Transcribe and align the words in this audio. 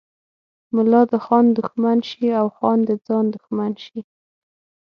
ملا 0.75 1.01
د 1.11 1.13
خان 1.25 1.45
دښمن 1.57 1.97
شي 2.09 2.27
او 2.39 2.47
خان 2.57 2.79
د 2.89 2.91
ځان 3.07 3.25
دښمن 3.35 3.71
شي. 3.85 3.99